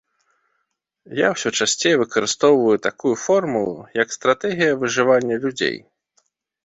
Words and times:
Я 1.19 1.27
ўсё 1.33 1.49
часцей 1.65 1.95
выкарыстоўваю 2.03 2.77
такую 2.87 3.13
формулу 3.27 3.77
як 4.03 4.09
стратэгія 4.19 4.71
выжывання 4.85 5.35
людзей. 5.45 5.77